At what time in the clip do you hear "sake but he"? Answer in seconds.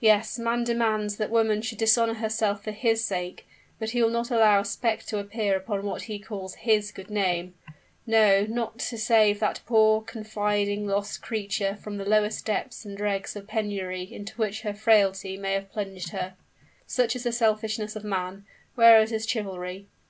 3.02-4.02